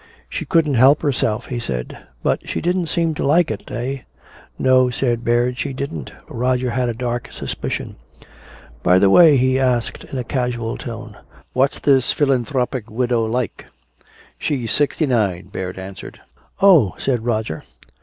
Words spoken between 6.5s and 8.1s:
had a dark suspicion.